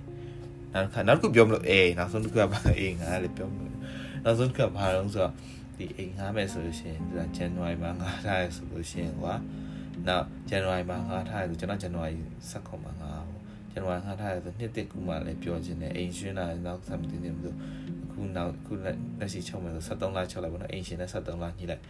[0.74, 3.72] နောက်ခါနောက်ခုပြောမလို့အေးနောက်ဆုံးတစ်ခုကဘာအေးငါလည်းပြောမလို့
[4.24, 5.34] နောက်ဆုံးတစ်ခုကဘာလို့ဆိုတော့
[5.78, 9.34] ဒီအိမ်ငါမယ်ဆိုလို့ရှိရင်ဒီ January မှာငါထားရဆိုလို့ရှိရင်ကွာ
[10.08, 12.16] နောက် January မှာငါထားရဆိုကျွန်တော် January
[12.50, 13.12] ဆက်ခုမှာငါ
[13.74, 17.58] ဇန်နဝါရီငါထားရဆိုနှစ်တစ်ခုမှလည်းပြောခြင်းနဲ့အိမ်ရှင်လာနောက် something တွေမျိုး
[18.06, 21.82] အခုနောက်ခုလက်ရှိချုပ်မယ်ဆို73လချုပ်လိုက်ပါတော့အိမ်ရှင်နဲ့73လညှိလိုက်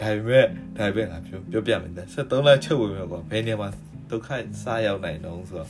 [0.00, 0.46] ဒါပေမဲ့
[0.78, 3.68] ဒါပေမဲ့ငါပြောပြောပြမယ်73လချုပ်ဝင်မယ်ကွာဘယ်နေရာမှာ
[4.10, 4.28] ဒုက္ခ
[4.62, 5.68] စားရောက်နိုင်တော့ဆိုတော့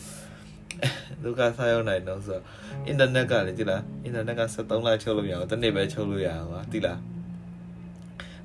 [1.24, 2.42] ဒုက္ခစားရောက်နိုင်တော့ဆိုတော့
[2.86, 7.13] အင်တာနက်ကလည်းကြည်လားအင်တာနက်က73လချုပ်လို့မရဘူးတစ်နေ့ပဲချုပ်လို့ရအောင်ကွာတိလားတ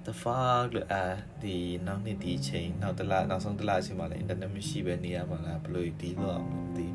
[0.09, 1.03] the fuck လို့အာ
[1.43, 6.87] ဒီနောက်နှစ်ဒီချိန်နောက်တစ်လနောက်ဆုံးတစ်လအချိန်မှာလည်း internet မရှိပဲနေရမှာလားဘယ်လိုဒီလို့အောင်မသိ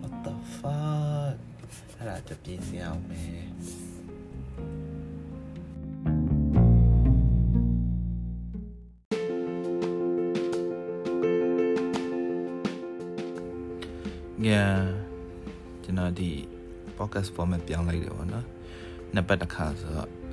[0.00, 1.36] what the fuck
[1.98, 3.46] အဲ့ဒါတပြင်းစရာအောင်မယ်
[14.48, 14.80] yeah
[15.82, 16.30] ကျွန်တော်ဒီ
[16.98, 18.46] podcast format ပြောင်းလိုက်တယ်ပေါ့နော်
[19.14, 20.25] နှစ်ပတ်တစ်ခါဆိုတော့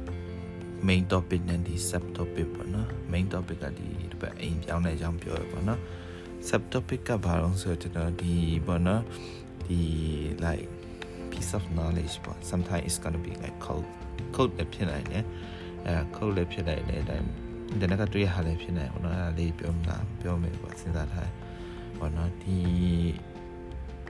[0.87, 5.79] main topic နဲ့ဒီ sub topic ပေါ့နော် main topic ကဒီဒီဘက်အိမ်ပြောင်းတဲ့အကြောင်းပြောရပေါ့နော်
[6.47, 8.35] sub topic ကဘာလို့ဆိုတော့ကျွန်တော်ဒီ
[8.67, 9.03] ပေါ့နော်
[9.65, 9.79] ဒီ
[10.45, 10.67] like
[11.31, 13.87] piece of knowledge ပေါ့ sometimes it's going to be like code
[14.35, 15.23] code လည်းဖြစ်နိုင်တယ်
[15.85, 17.27] အဲ code လည်းဖြစ်နိုင်တယ်အဲတိုင်း
[17.73, 21.31] internet ကတွေ့ရဟာလည်းဖြစ်နိုင်ပေါ့နော်အဲလေးပြောမှာပြောမယ်ပေါ့စဉ်းစားထား
[21.97, 22.57] ပေါ့နော်ဒီ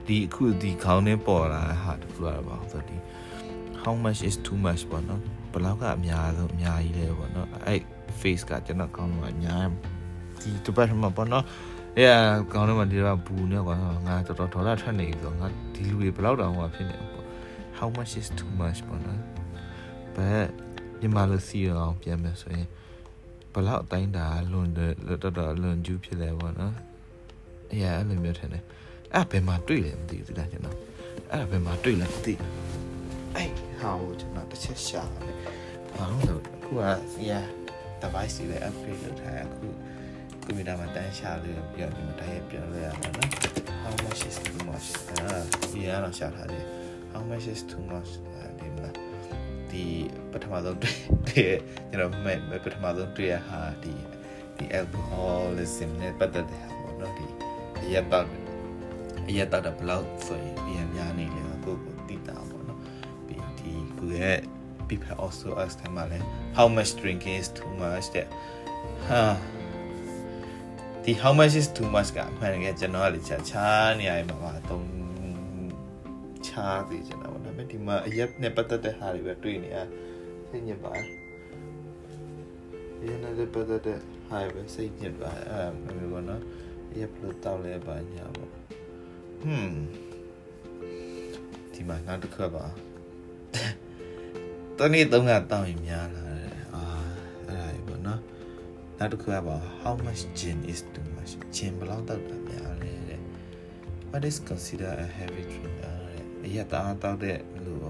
[0.06, 2.96] ဒီအခုဒီခေါင်းနဲ့ပေါ်လာတဲ့ဟာတခုရပါဆိုတော့ဒီ
[3.82, 5.22] how much is too much ပေါ့နော်
[5.54, 7.80] ဘယ်လောက်ကအများဆုံးအများကြီးလဲပေါ့နော်အဲ့
[8.20, 9.66] face ကကျွန်တော်ကောင်းတော့အများ
[10.40, 11.44] ဒီတပတ်မှာပေါ့နော်
[11.98, 12.06] အဲ
[12.52, 17.24] ကောင်းတော့မှဒီတော့ဘူးနေကွာငါတော်တော်ဒေါ်လာထွက်နေပြီဆိုတော့ငါဒီလူတွေဘယ်လောက်တောင်ဟောဖြစ်နေပေါ့
[17.78, 19.20] how much is too much ပေါ့နော်
[20.16, 20.46] ဘယ်
[21.00, 22.66] မြန်မာလိုစီအောင်ပြန်မယ်ဆိုရင်
[23.52, 26.74] ဘယ်လောက်အတိုင်းတာလွန်တော်တော်လွန်ကျူးဖြစ်လဲပေါ့နော်
[27.70, 28.64] အဲအဲ့လိုမျိုးထင်တယ်
[29.14, 30.76] အဲ့ဘယ်မှာတွေ့လဲမသိဘူးလားကျွန်တော်
[31.32, 32.50] အဲ့ဘယ်မှာတွေ့လဲမသိဘူး
[33.36, 33.50] အဲ့
[33.84, 35.36] ဟာကိုကျွန်တော်တစ်ချက်ရှာတယ်
[35.96, 36.82] ဘာလို့လဲအခုက
[37.28, 37.46] yeah
[38.02, 39.66] device တွေ upgrade လုပ်ထားအခု
[40.44, 43.30] ကွန်ပျူတာမှာတန်းရှာလို့ပြီးတော့ဒီမှာတိုင်းပြန်လို့ရမှာနော်
[43.82, 45.36] how much is too much အာ
[45.72, 46.64] ဒီကတော့ရှာထားတယ်
[47.12, 48.10] how much is too much
[48.58, 48.88] ဒီမှာ
[49.70, 49.84] ဒီ
[50.32, 50.96] ပထမဆုံးတွေ့
[51.28, 53.94] ကျွန်တော်မဲ့ပထမဆုံးတွေ့ရဟာဒီ
[54.56, 57.26] ဒီ alcoholism နဲ့ပတ်သက်တဲ့ဟာပေါ့နော်ဒီ
[57.84, 58.26] အရက်တော့
[59.28, 62.53] အရက်တော့ဘလောက်ဆိုရင်အရင်များနေလေကိုကိုတိတာပေါ့နော်ပြီး
[64.14, 64.38] ဒီကိုရဲ့
[64.88, 66.18] people also ask them လဲ
[66.58, 68.26] how much drinking is too much တဲ့
[69.06, 69.22] ဟာ
[71.04, 73.68] ဒီ how much is too much ကအမှန်တကယ်ကျွန်တော်ကလေချာချာ
[74.00, 74.88] နေရမှာပါတုံး
[76.46, 79.78] ချာပြီကျွန်တော်ဒါပေမဲ့ဒီမှာအရက်နဲ့ပတ်သက်တဲ့ဟာတွေပဲတွေ့နေရ
[80.48, 80.98] စိတ်ညစ်ပါရ
[83.22, 83.98] နေလည်းပတ်သက်တဲ့
[84.28, 86.42] ဟာပဲစိတ်ညစ်ပါအဲမျိုးပေါ့နော်
[86.98, 88.58] ရက်ပလို့တောက်လဲပါညာပေါ့ဟွ
[89.58, 89.78] န်း
[91.72, 92.66] ဒီမှာနောက်တစ်ခါပါ
[94.78, 96.82] တနေ့သုံးကတောင်းရင်များလာတယ်အာ
[97.48, 98.20] အဲ့ဒါပေါ့နော်
[98.98, 103.20] နောက်တစ်ခါပါ how much gin is too much gin ဘယ်လောက်တောက်တာများလဲတဲ့
[104.10, 105.76] what is consider a heavy drink
[106.44, 107.80] အရက်တအားတောက်တဲ့လို့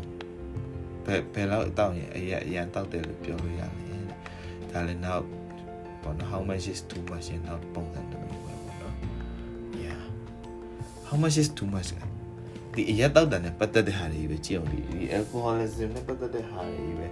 [1.05, 4.05] ဘယ်ဘယ်လောက်တောက်ရင်အရက်အရန်တောက်တယ်လို့ပြောလို့ရတယ်
[4.71, 5.25] ဒါလည်းနောက်
[6.03, 8.95] ပေါ့နော် how much is too much နောက်ပုံစံတစ်မျိုးပဲပေါ့နော်
[9.85, 10.03] yeah
[11.09, 11.91] how much is too much
[12.74, 14.80] ဒီအရက်တောက်တာနဲ့ပတ်သက်တဲ့ဟာတွေပဲကြည့်အောင်ဒီ
[15.18, 17.08] alcoholism နဲ့ပတ်သက်တဲ့ဟာတွေပဲ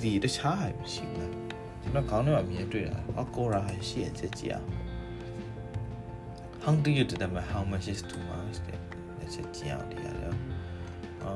[0.00, 1.32] ဒီတခြားဟာမရှိဘူး
[1.82, 4.68] ကျွန်တော်ခေါင်းထဲမှာမြင်တွေ့တာအကောရာရှိရချက်ကြည့်အောင်
[6.64, 10.34] how do you determine how much is too much တဲ့ချက်ကြည့်အောင်ဒီရတယ်
[11.24, 11.32] အာ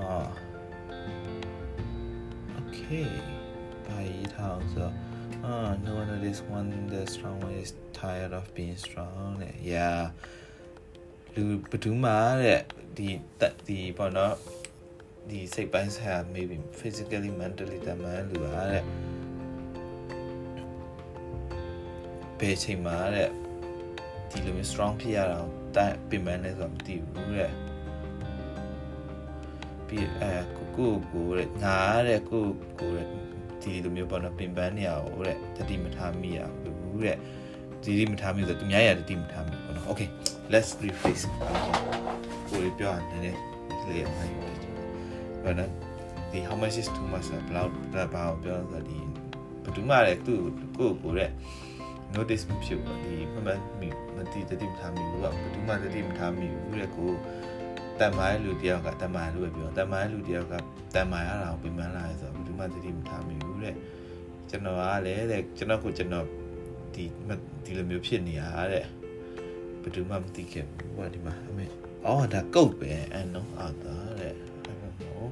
[2.59, 3.11] okay
[3.87, 4.89] ဘာရေးထားအောင်ဆို
[5.45, 5.55] အာ
[5.87, 10.01] no one is one the strong one is tired of being strong တဲ့ yeah
[11.36, 12.62] လူဘဒူးမှာတဲ့
[12.98, 14.36] ဒီတက်ဒီပေါ့နော်
[15.30, 18.84] ဒီစိတ်ပိုင်းဆိုင်ရာ maybe physically mentally တမန်လူပါတဲ့
[22.40, 23.30] ဘယ်ချိန်မှာတဲ့
[24.30, 27.52] ဒီလိုမျိုး strong ဖြစ်ရအောင်တိုင်ပြင်ပန်းလဲဆိုတော့မသိဘူးတဲ့
[29.88, 32.46] ပြီးအဲကိုကိုကိုတဲ့ငါတဲ့ကို
[32.80, 33.08] ကိုတဲ့
[33.62, 37.18] ဒီလိုမျိုးပေါ့နော်ပြင်ပန်းနေရအောင်တဲ့တတိမထားမိရဘူးတဲ့
[37.84, 40.10] ဒီဒီမထားမိဆိုသူများရတတိမထားမိပေါ့နော် okay
[40.52, 41.26] let's rephrase
[42.50, 43.22] ကိုလေးပြောရတယ်
[43.90, 44.52] လေအမှန်ပဲ
[45.44, 45.66] ဘာလဲ
[46.32, 47.72] ဒီ how much is too much ဘလောက်
[48.14, 49.00] ဘာပြောဆိုဒီ
[49.64, 50.40] ဘယ်သူမှလည်းသူ့
[50.78, 51.32] ကိုကိုတဲ့
[52.16, 53.60] notice မဖြစ်ဘူးဒီမှန်မှန်
[54.16, 57.12] မတိတတိမထားမိဘူးကဘယ်သူမှတတိမထားမိဘူးတဲ့ကို
[58.00, 60.54] တန်မားလူတယောက်ကတန်မားလို့ပဲပြောတန်မားလူတယောက်က
[60.96, 63.76] တန်မားရတာကိုပြင်ပန်းလာဆိုတော့ဘယ်သူမှတတိမထားမိဘူးတဲ့
[64.50, 66.26] ကျွန်တော်ကလည်းတဲ့ကျွန်တော်ကိုကျွန်တော်
[66.94, 67.04] ဒီ
[67.64, 68.86] ဒီလိုမျိုးဖြစ်နေရတဲ့
[69.84, 71.66] ဘယ်သူမှမသိခဲ့ဘူးဘာဒီမှာအမေ
[72.06, 75.30] အော်ဒါကုတ်ပဲအဲ့နော်အာသာတဲ့အဲ့တော့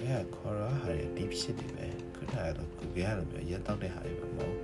[0.00, 4.56] အဲ့ခေါ်ရဟာဒီဖြစ်နေပဲခုနကတော့ကိုကြရလို့ရက်တော့တဲ့ဟာတွေပဲမဟုတ်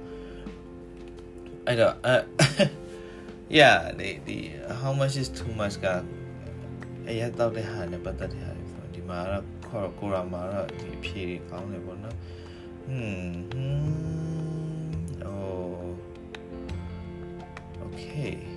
[1.67, 2.17] အဲ့တော့အဲ
[3.59, 4.39] yeah ဒီဒီ
[4.81, 5.87] how much is too much က
[7.09, 12.17] အရက်တော့တဲ့ဟာနဲ့ပတ်သက်တဲ့ဟာတွေဆိုဒီမှာတော့ခေါ်ကိုရာမှာတော့ဒီအဖြေတွေကောင်းတယ်ပေါ့နော်
[12.85, 15.45] ဟွန်းဟွန်းအို
[17.85, 18.54] okay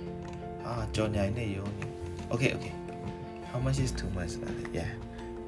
[0.68, 1.68] အာကြော်ညိုင်နေရော
[2.32, 2.74] okay okay
[3.48, 4.92] how much is too much လဲ yeah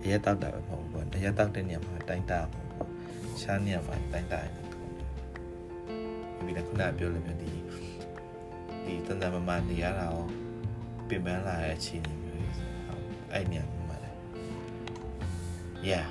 [0.03, 2.67] အရက်တော့တာပဲမဟုတ်ဘူးပေါ့အရက်တော့တဲ့နေရာမှာတိုင်းတာပေါ့
[3.41, 4.67] ရှားနေရာမှာတိုင်းတာရတယ်
[6.45, 7.49] ပြီလားခုနကပြောလို့မျိုးဒီ
[8.85, 10.25] ဒီတန်တန်မမနေရတာရော
[11.09, 13.03] ပင်ပန်းလာတဲ့အခြေအနေမျိုးကြီးဆိုဟုတ်
[13.33, 14.11] အဲ့နေရာမှာလဲ
[15.91, 16.07] yeah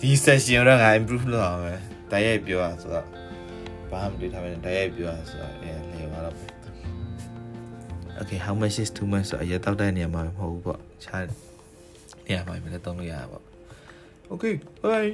[0.00, 1.74] ဒီ session တော့ငါ improve လုပ်အောင်ပဲ
[2.10, 3.06] တိုက်ရိုက်ပြောရဆိုတော့
[3.90, 5.85] ဘာမှမတွေ့ထားပဲတိုက်ရိုက်ပြောရဆိုတော့အဲလေပါတော့
[8.20, 11.24] okay how much is too much ဆိုအရက်တောက်တဲ့နေရာမှာမဟုတ်ဘူးပေါ့ခြား
[12.26, 13.42] နေရာမှာပဲလည်းသုံးလို့ရတာပေါ့
[14.32, 15.10] okay bye